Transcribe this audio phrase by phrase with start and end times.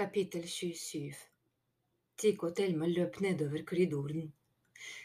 [0.00, 1.12] Kapittel 27
[2.16, 4.30] Tico og Thelma løp nedover korridoren.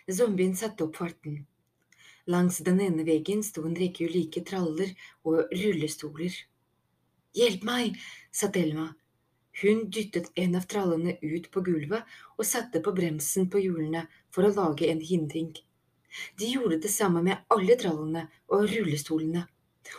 [0.08, 1.42] Zombien satte opp farten.
[2.31, 4.94] Langs den ene veggen sto en rekke ulike traller
[5.28, 6.37] og rullestoler.
[7.36, 8.00] Hjelp meg,
[8.31, 8.87] sa Thelma.
[9.60, 14.47] Hun dyttet en av trallene ut på gulvet og satte på bremsen på hjulene for
[14.47, 15.51] å lage en hindring.
[16.40, 19.44] De gjorde det samme med alle trallene og rullestolene,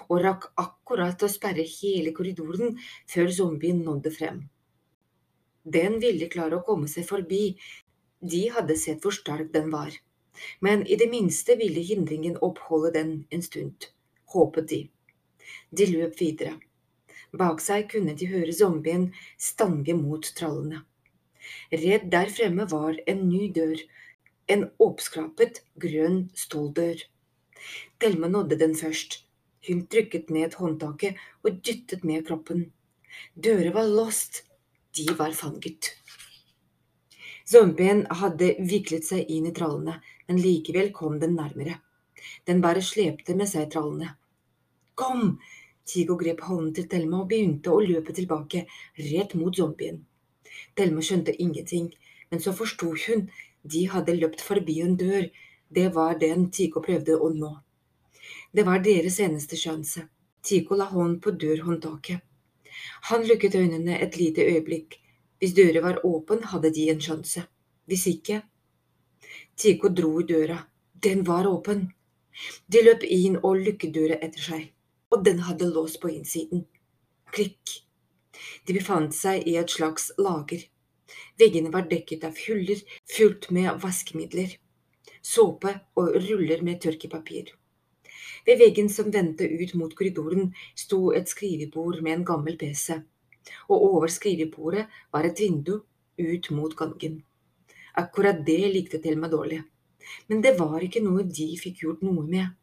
[0.09, 4.47] og rakk akkurat å sperre hele korridoren før zombien nådde frem.
[5.66, 7.56] Den ville klare å komme seg forbi,
[8.23, 9.91] de hadde sett hvor sterk den var,
[10.62, 13.88] men i det minste ville hindringen oppholde den en stund,
[14.33, 14.80] håpet de.
[15.71, 16.55] De løp videre.
[17.37, 20.84] Bak seg kunne de høre zombien stange mot trallene.
[21.74, 23.83] Redd der fremme var en ny dør,
[24.46, 27.02] en oppskrapet, grønn ståldør.
[27.98, 29.24] Thelma nådde den først.
[29.66, 32.68] Hun trykket ned håndtaket og dyttet med kroppen.
[33.35, 34.45] Døra var låst,
[34.97, 35.93] de var fanget.
[37.47, 41.77] Zombien hadde viklet seg inn i trallene, men likevel kom den nærmere.
[42.49, 44.17] Den bare slepte med seg trallene.
[44.99, 45.39] Kom!
[45.87, 48.65] Tigo grep hånden til Thelma og begynte å løpe tilbake,
[48.99, 50.01] rett mot zombien.
[50.74, 51.93] Thelma skjønte ingenting,
[52.33, 53.29] men så forsto hun.
[53.63, 55.29] De hadde løpt forbi en dør.
[55.71, 57.52] Det var den Tigo prøvde å nå.
[58.51, 60.09] Det var deres eneste sjanse.
[60.43, 62.26] Tigo la hånden på dørhåndtaket.
[63.10, 64.99] Han lukket øynene et lite øyeblikk.
[65.38, 67.44] Hvis døra var åpen, hadde de en sjanse.
[67.87, 68.43] Hvis ikke
[69.56, 70.59] Tico dro i døra.
[70.93, 71.87] Den var åpen.
[72.69, 74.65] De løp inn og lukket døra etter seg,
[75.12, 76.66] og den hadde lås på innsiden.
[77.33, 77.72] Klikk.
[78.69, 80.66] De befant seg i et slags lager.
[81.41, 84.56] Veggene var dekket av huller fullt med vaskemidler,
[85.22, 87.53] såpe og ruller med tørkepapir.
[88.47, 93.00] Ved veggen som vendte ut mot korridoren, sto et skrivebord med en gammel pc,
[93.66, 94.84] og over skrivebordet
[95.15, 95.81] var et vindu
[96.19, 97.25] ut mot gangen.
[97.99, 99.62] Akkurat det likte Thelma dårlig,
[100.29, 102.55] men det var ikke noe de fikk gjort noe med.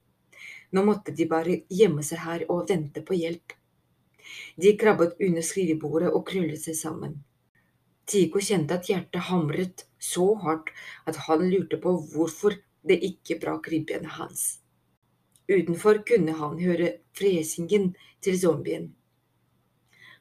[0.74, 3.54] Nå måtte de bare gjemme seg her og vente på hjelp.
[4.56, 7.20] De krabbet under skrivebordet og krøllet seg sammen.
[8.08, 10.72] Tico kjente at hjertet hamret så hardt
[11.10, 12.56] at han lurte på hvorfor
[12.88, 14.63] det ikke brakk ribbenet hans.
[15.54, 17.92] Utenfor kunne han høre fresingen
[18.24, 18.92] til zombien.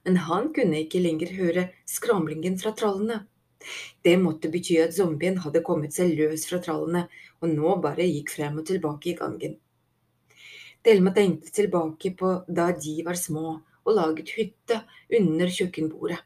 [0.05, 3.23] Men han kunne ikke lenger høre skramlingen fra trallene.
[4.03, 7.05] Det måtte bety at zombien hadde kommet seg løs fra trallene
[7.41, 9.55] og nå bare gikk frem og tilbake i gangen.
[10.83, 14.81] Delma tenkte tilbake på da de var små og laget hytte
[15.19, 16.19] under kjøkkenbordet.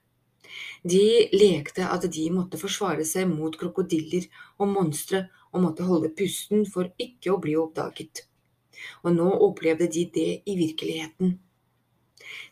[0.86, 4.24] De lekte at de måtte forsvare seg mot krokodiller
[4.56, 8.24] og monstre og måtte holde pusten for ikke å bli oppdaget
[9.04, 11.36] og nå opplevde de det i virkeligheten.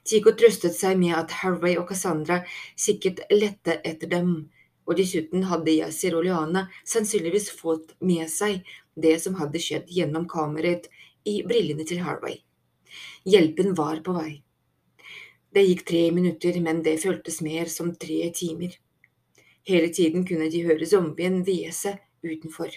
[0.04, 2.42] Tico trøstet seg med at Harvey og Cassandra
[2.76, 4.34] sikkert lette etter dem,
[4.84, 8.60] og dessuten hadde Yasir og Liana sannsynligvis fått med seg
[8.94, 10.90] det som hadde skjedd gjennom kameraet
[11.24, 12.42] i brillene til Harvey.
[13.24, 14.42] Hjelpen var på vei.
[15.54, 18.74] Det gikk tre minutter, men det føltes mer som tre timer.
[19.64, 21.94] Hele tiden kunne de høre zombien hvese
[22.26, 22.74] utenfor.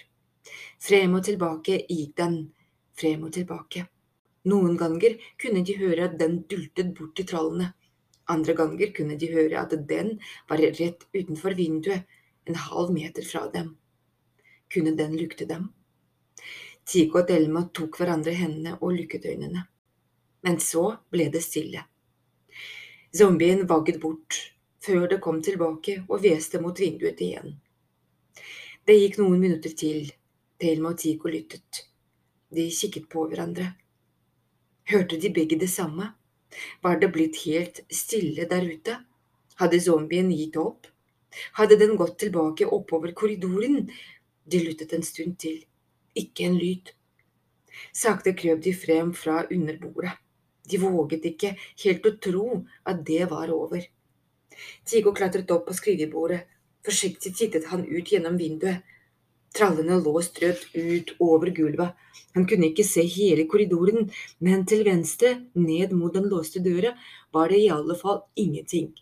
[0.80, 2.38] Frem og tilbake gikk den,
[2.98, 3.86] frem og tilbake.
[4.48, 7.72] Noen ganger kunne de høre at den dultet bort til trallene.
[8.28, 12.04] Andre ganger kunne de høre at den var rett utenfor vinduet,
[12.48, 13.74] en halv meter fra dem.
[14.72, 15.68] Kunne den lukte dem?
[16.88, 19.66] Tico og Delma tok hverandre i hendene og lukket øynene.
[20.44, 21.82] Men så ble det stille.
[23.12, 24.38] Zombien vagget bort,
[24.84, 27.58] før det kom tilbake og hveste mot vinduet igjen.
[28.88, 30.08] Det gikk noen minutter til.
[30.58, 31.87] Thelma og Tico lyttet.
[32.54, 33.72] De kikket på hverandre.
[34.88, 36.14] Hørte de begge det samme?
[36.80, 38.94] Var det blitt helt stille der ute?
[39.60, 40.86] Hadde zombien gitt opp?
[41.58, 43.90] Hadde den gått tilbake oppover korridoren?
[44.48, 45.60] De lyttet en stund til.
[46.16, 46.94] Ikke en lyd.
[47.92, 50.16] Sakte krøp de frem fra under bordet.
[50.68, 51.54] De våget ikke
[51.84, 52.46] helt å tro
[52.88, 53.84] at det var over.
[54.88, 56.46] Tigo klatret opp på skrivebordet.
[56.84, 58.80] Forsiktig tittet han ut gjennom vinduet.
[59.56, 61.96] Trallene lå strødd ut over gulvet.
[62.36, 64.10] Han kunne ikke se hele korridoren,
[64.44, 66.92] men til venstre, ned mot den låste døra,
[67.32, 68.92] var det i alle fall ingenting.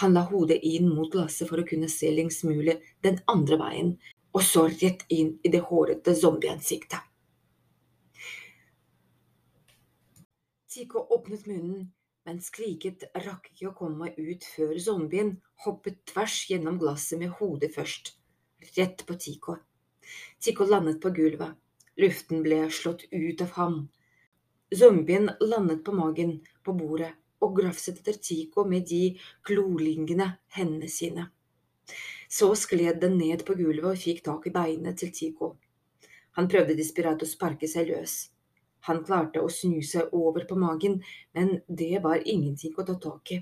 [0.00, 3.92] Han la hodet inn mot glasset for å kunne se lengst mulig den andre veien,
[4.32, 7.00] og så rett inn i det hårete zombieansiktet.
[10.68, 11.88] Tico åpnet munnen,
[12.28, 15.34] men skriket rakk ikke å komme ut før zombien
[15.64, 18.17] hoppet tvers gjennom glasset med hodet først
[18.76, 19.56] rett på Tico.
[20.40, 21.56] Tico landet på gulvet.
[21.98, 23.78] Luften ble slått ut av ham.
[24.74, 27.10] Zombien landet på magen på bordet,
[27.42, 31.28] og grafset etter Tico med de glolignende hendene sine.
[32.28, 35.54] Så skled den ned på gulvet og fikk tak i beinet til Tico.
[36.36, 38.28] Han prøvde desperat å sparke seg løs.
[38.86, 41.00] Han klarte å snu seg over på magen,
[41.34, 43.40] men det var ingenting å ta tak i.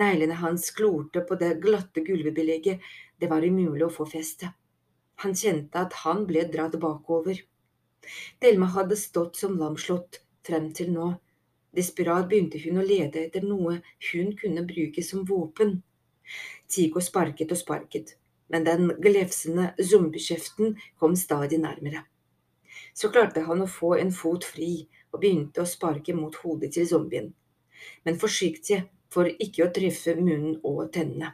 [0.00, 2.80] Neglene hans klorte på det glatte gulvebelegget,
[3.20, 4.50] det var umulig å få feste.
[5.22, 7.38] Han kjente at han ble dratt bakover.
[8.42, 11.12] Delma hadde stått som lamslått frem til nå.
[11.74, 13.80] Desperat begynte hun å lede etter noe
[14.10, 15.78] hun kunne bruke som våpen.
[16.70, 18.16] Tico sparket og sparket,
[18.48, 22.04] men den glefsende zombiekjeften kom stadig nærmere.
[22.94, 26.86] Så klarte han å få en fot fri og begynte å sparke mot hodet til
[26.90, 27.32] zombien,
[28.06, 28.82] men forsiktig
[29.14, 31.32] for ikke å treffe munnen og tennene.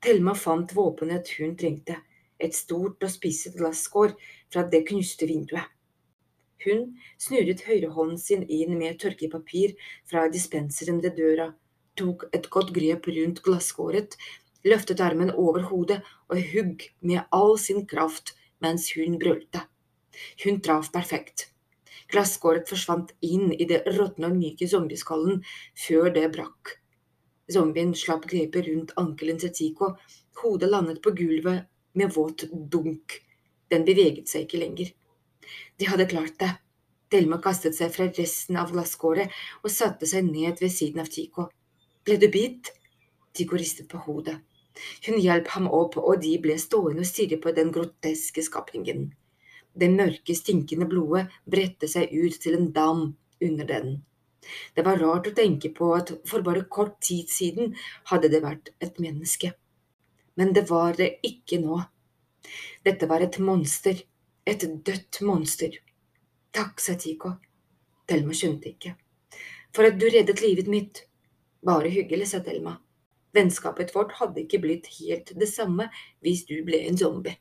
[0.00, 1.98] Thelma fant våpenet hun trengte,
[2.38, 4.14] et stort og spisset glasskår
[4.52, 5.66] fra det knuste vinduet.
[6.64, 6.84] Hun
[7.22, 9.74] snurret høyrehånden sin inn med tørkepapir
[10.10, 11.52] fra dispenseren ved døra,
[11.98, 14.16] tok et godt grep rundt glasskåret,
[14.66, 16.00] løftet armen over hodet
[16.30, 19.66] og hugg med all sin kraft mens hun brølte.
[20.44, 21.48] Hun traff perfekt.
[22.08, 25.42] Glasskåret forsvant inn i det råtne og myke zombieskallen
[25.76, 26.78] før det brakk.
[27.52, 29.90] Zombien slapp grepet rundt ankelen til Tico,
[30.42, 31.66] hodet landet på gulvet
[31.98, 33.20] med våt dunk.
[33.68, 34.90] Den beveget seg ikke lenger.
[35.80, 36.50] De hadde klart det.
[37.12, 39.32] Delma kastet seg fra resten av glasskåret
[39.62, 41.48] og satte seg ned ved siden av Tico.
[42.04, 42.72] Ble du bitt?
[43.36, 44.36] Tico ristet på hodet.
[45.06, 49.08] Hun hjalp ham opp, og de ble stående og stirre på den groteske skapningen.
[49.78, 53.02] Det mørke, stinkende blodet bredte seg ut til en dam
[53.44, 53.92] under den.
[54.74, 57.74] Det var rart å tenke på at for bare kort tid siden
[58.10, 59.52] hadde det vært et menneske.
[60.38, 61.80] Men det var det ikke nå.
[62.86, 64.00] Dette var et monster,
[64.46, 65.78] et dødt monster.
[66.54, 67.34] Takk, sa Tico.
[68.08, 68.94] Thelma skjønte ikke.
[69.74, 71.04] For at du reddet livet mitt.
[71.62, 72.78] Bare hyggelig, sa Thelma.
[73.36, 75.90] Vennskapet vårt hadde ikke blitt helt det samme
[76.24, 77.36] hvis du ble en zombie.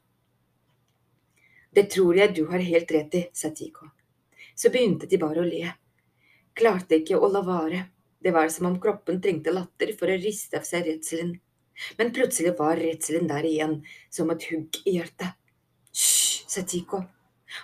[1.71, 3.89] Det tror jeg du har helt rett i, sa Tico.
[4.55, 5.73] Så begynte de bare å le.
[6.57, 7.83] Klarte ikke å la være.
[8.23, 11.35] Det var som om kroppen trengte latter for å riste av seg redselen.
[11.97, 13.75] Men plutselig var redselen der igjen,
[14.09, 15.37] som et hugg i hjertet.
[15.93, 17.03] Hysj, sa Tico.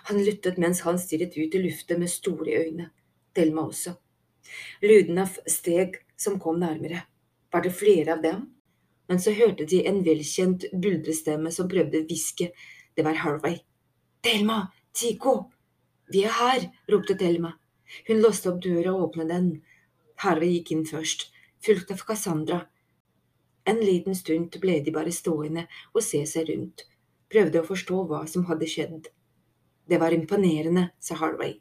[0.08, 2.88] Han lyttet mens han stirret ut i luften med store øyne.
[3.34, 3.96] Thelma også.
[4.82, 7.02] Lyden av steg som kom nærmere.
[7.50, 8.46] Var det flere av dem?
[9.08, 12.52] Men så hørte de en velkjent buldrestemme som prøvde å hviske.
[12.94, 13.58] Det var Harvey.
[14.24, 14.72] Thelma!
[14.92, 15.50] Tico!
[16.08, 16.62] Vi er her!
[16.88, 17.50] ropte Thelma.
[18.06, 19.50] Hun låste opp døra og åpnet den.
[20.24, 21.26] Harvey gikk inn først,
[21.60, 22.62] fulgt av Cassandra.
[23.68, 26.86] En liten stund ble de bare stående og se seg rundt,
[27.28, 29.12] prøvde å forstå hva som hadde skjedd.
[29.84, 31.58] Det var imponerende, sa Harvey.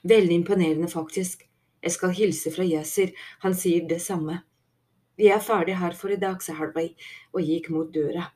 [0.00, 1.44] Veldig imponerende, faktisk.
[1.84, 3.12] Jeg skal hilse fra Yasir,
[3.44, 4.40] han sier det samme.
[5.20, 6.94] Vi er ferdig her for i dag, sa Harvey
[7.36, 8.30] og gikk mot døra.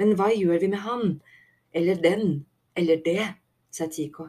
[0.00, 1.18] Men hva gjør vi med han?
[1.76, 2.38] Eller den?
[2.78, 3.34] Eller det,
[3.74, 4.28] sa Tico.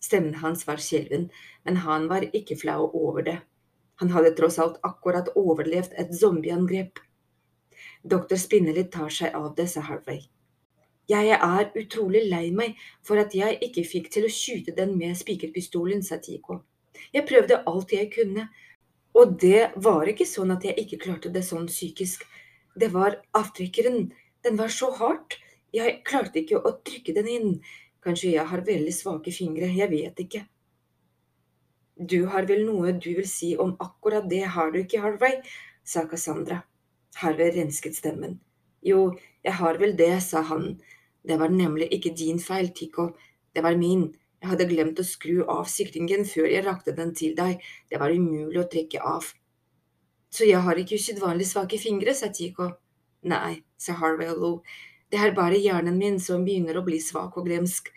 [0.00, 1.26] Stemmen hans var skjelven,
[1.66, 3.38] men han var ikke flau over det.
[3.98, 7.00] Han hadde tross alt akkurat overlevd et zombieangrep.
[8.06, 10.28] Doktor Spinnerly tar seg av det, sa Harvey.
[11.10, 15.16] Jeg er utrolig lei meg for at jeg ikke fikk til å skyte den med
[15.18, 16.60] spikerpistolen, sa Tico.
[17.14, 18.46] Jeg prøvde alt jeg kunne,
[19.18, 22.22] og det var ikke sånn at jeg ikke klarte det sånn psykisk.
[22.78, 24.12] Det var avtrekkeren,
[24.46, 25.40] den var så hardt,
[25.74, 27.50] jeg klarte ikke å trykke den inn,
[28.04, 30.44] Kanskje jeg har veldig svake fingre, jeg vet ikke.
[31.98, 35.40] Du har vel noe du vil si om akkurat det, har du ikke, Harvey?
[35.84, 36.60] sa Cassandra.
[37.18, 38.38] Harvey rensket stemmen.
[38.86, 40.76] Jo, jeg har vel det, sa han.
[41.26, 43.10] Det var nemlig ikke din feil, Tico.
[43.54, 44.12] Det var min.
[44.38, 47.64] Jeg hadde glemt å skru av sikringen før jeg rakte den til deg.
[47.90, 49.32] Det var umulig å trekke av.
[50.30, 52.70] Så jeg har ikke usedvanlig svake fingre, sa Tico.
[53.26, 54.52] Nei, sa Harvey og lo.
[55.08, 57.88] Det er bare hjernen min som begynner å bli svak og glemsk.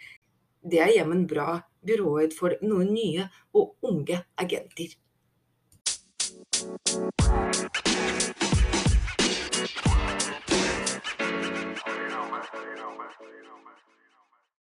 [0.63, 4.93] Det er jammen bra byrået for noen nye og unge agenter.